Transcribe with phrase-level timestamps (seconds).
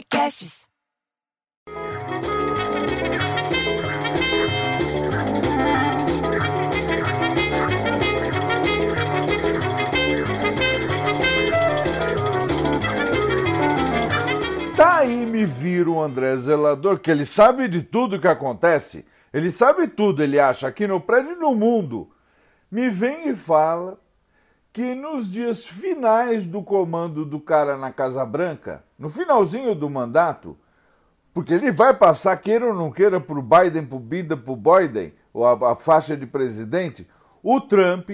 [0.00, 0.66] Podcasts.
[14.76, 19.04] Daí me vira o André Zelador, que ele sabe de tudo que acontece.
[19.32, 22.10] Ele sabe tudo, ele acha, aqui no prédio e no mundo.
[22.70, 24.00] Me vem e fala
[24.72, 30.56] que nos dias finais do comando do cara na Casa Branca, no finalzinho do mandato,
[31.34, 34.52] porque ele vai passar, queira ou não queira, para o Biden, para o Bida, para
[34.52, 37.08] o Biden, ou a, a faixa de presidente,
[37.42, 38.10] o Trump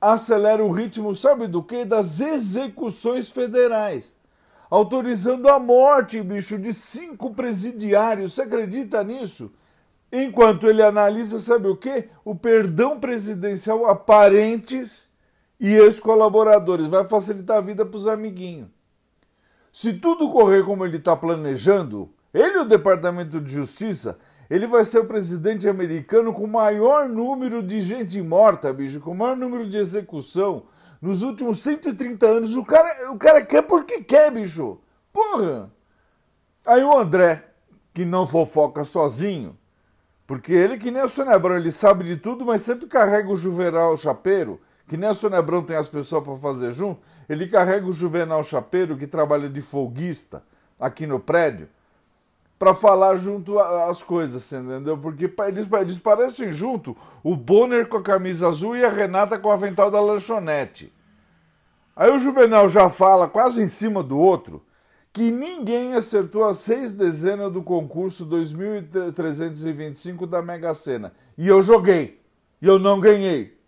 [0.00, 1.84] acelera o ritmo, sabe do que?
[1.84, 4.18] Das execuções federais
[4.70, 8.34] autorizando a morte, bicho, de cinco presidiários.
[8.34, 9.52] Você acredita nisso?
[10.12, 12.08] Enquanto ele analisa, sabe o que?
[12.24, 15.08] O perdão presidencial a parentes
[15.60, 16.86] e ex-colaboradores.
[16.86, 18.68] Vai facilitar a vida para os amiguinhos.
[19.72, 24.84] Se tudo correr como ele está planejando, ele e o Departamento de Justiça, ele vai
[24.84, 29.36] ser o presidente americano com o maior número de gente morta, bicho, com o maior
[29.36, 30.64] número de execução
[31.00, 32.56] nos últimos 130 anos.
[32.56, 34.80] O cara, o cara quer porque quer, bicho.
[35.12, 35.70] Porra!
[36.66, 37.44] Aí o André,
[37.94, 39.56] que não fofoca sozinho,
[40.26, 43.96] porque ele que nem o Sonebrão, ele sabe de tudo, mas sempre carrega o Juvenal
[43.96, 48.42] Chapeiro, que nem o Sonebrão tem as pessoas para fazer junto, ele carrega o Juvenal
[48.42, 50.42] Chapeiro, que trabalha de folguista
[50.80, 51.68] aqui no prédio,
[52.58, 54.98] para falar junto as coisas, entendeu?
[54.98, 59.48] Porque eles, eles parecem junto o Bonner com a camisa azul e a Renata com
[59.48, 60.92] o avental da lanchonete.
[61.94, 64.60] Aí o Juvenal já fala, quase em cima do outro,
[65.12, 71.12] que ninguém acertou as seis dezenas do concurso 2325 da Mega Sena.
[71.38, 72.20] E eu joguei.
[72.60, 73.59] E eu não ganhei.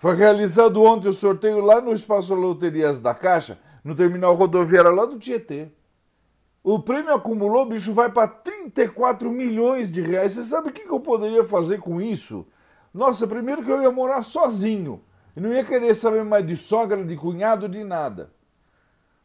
[0.00, 5.04] Foi realizado ontem o sorteio lá no Espaço Loterias da Caixa, no terminal rodoviário lá
[5.04, 5.68] do Tietê.
[6.64, 10.32] O prêmio acumulou, bicho, vai para 34 milhões de reais.
[10.32, 12.46] Você sabe o que eu poderia fazer com isso?
[12.94, 15.02] Nossa, primeiro que eu ia morar sozinho.
[15.36, 18.30] E não ia querer saber mais de sogra, de cunhado, de nada.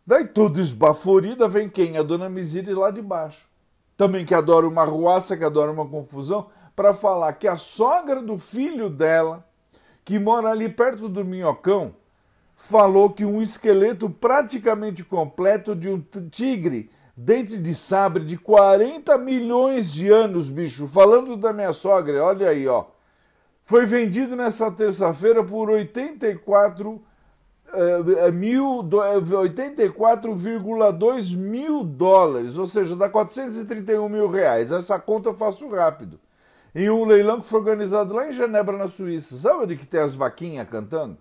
[0.05, 1.97] Daí tudo esbaforida vem quem?
[1.97, 3.47] A dona Misiri lá de baixo.
[3.95, 8.37] Também que adora uma ruaça, que adora uma confusão, para falar que a sogra do
[8.37, 9.47] filho dela,
[10.05, 11.95] que mora ali perto do Minhocão,
[12.55, 15.99] falou que um esqueleto praticamente completo de um
[16.29, 20.87] tigre dente de sabre de 40 milhões de anos, bicho.
[20.87, 22.85] Falando da minha sogra, olha aí, ó.
[23.63, 27.01] Foi vendido nessa terça-feira por 84
[27.73, 34.71] eh, mil, 84,2 eh, mil dólares, ou seja, dá 431 mil reais.
[34.71, 36.19] Essa conta eu faço rápido.
[36.75, 39.37] Em um leilão que foi organizado lá em Genebra, na Suíça.
[39.37, 41.17] Sabe onde que tem as vaquinhas cantando?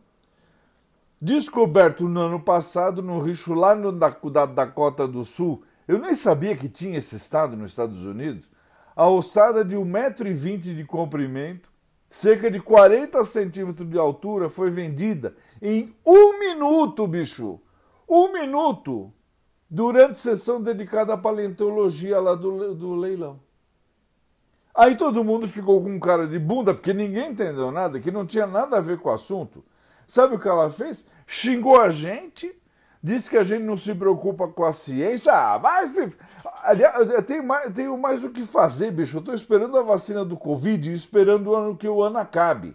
[1.23, 6.13] Descoberto no ano passado, no richo lá no, da, da Dakota do Sul, eu nem
[6.13, 8.51] sabia que tinha esse estado nos Estados Unidos.
[8.97, 11.71] A ossada de 1,20m de comprimento,
[12.09, 17.61] cerca de 40 centímetros de altura, foi vendida em um minuto, bicho!
[18.09, 19.13] Um minuto!
[19.71, 23.41] Durante sessão dedicada à paleontologia lá do, do leilão.
[24.75, 28.47] Aí todo mundo ficou com cara de bunda, porque ninguém entendeu nada, que não tinha
[28.47, 29.65] nada a ver com o assunto.
[30.07, 31.07] Sabe o que ela fez?
[31.27, 32.55] Xingou a gente
[33.05, 35.31] diz que a gente não se preocupa com a ciência.
[35.31, 35.97] Ah, mas.
[36.63, 39.19] Aliás, eu mais, tenho mais o que fazer, bicho.
[39.19, 42.75] Eu estou esperando a vacina do Covid e esperando o ano que o ano acabe.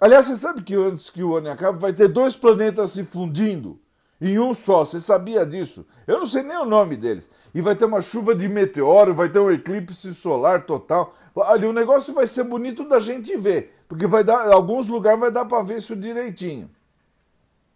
[0.00, 3.80] Aliás, você sabe que antes que o ano acabe vai ter dois planetas se fundindo
[4.20, 4.84] em um só.
[4.84, 5.86] Você sabia disso?
[6.06, 7.30] Eu não sei nem o nome deles.
[7.54, 11.14] E vai ter uma chuva de meteoro, vai ter um eclipse solar total.
[11.34, 15.30] Olha, o negócio vai ser bonito da gente ver, porque vai dar, alguns lugares vai
[15.30, 16.70] dar para ver isso direitinho.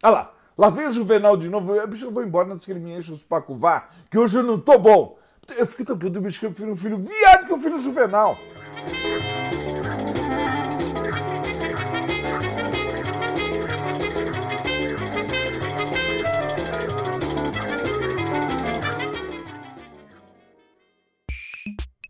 [0.03, 0.33] Olha lá.
[0.57, 1.73] Lá vem o Juvenal de novo.
[1.73, 4.43] Eu, bicho, eu vou embora antes que ele me enche os pacuvá, que hoje eu
[4.43, 5.17] não tô bom.
[5.57, 8.37] Eu fico tão puto, bicho, que eu filho um filho viado que eu filho Juvenal.